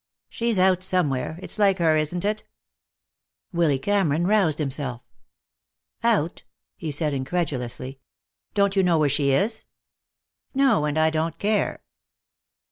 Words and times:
"She's 0.29 0.57
out 0.57 0.81
somewhere. 0.81 1.37
It's 1.43 1.59
like 1.59 1.77
her, 1.77 1.95
isn't 1.95 2.25
it?" 2.25 2.43
Willy 3.53 3.77
Cameron 3.77 4.25
roused 4.25 4.57
himself. 4.57 5.03
"Out?" 6.01 6.41
he 6.75 6.89
said 6.89 7.13
incredulously. 7.13 7.99
"Don't 8.55 8.75
you 8.75 8.81
know 8.81 8.97
where 8.97 9.07
she 9.09 9.29
is?" 9.29 9.65
"No. 10.55 10.85
And 10.85 10.97
I 10.97 11.11
don't 11.11 11.37
care." 11.37 11.83